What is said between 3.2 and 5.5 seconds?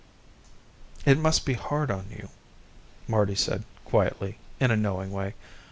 said quietly, in a knowing way.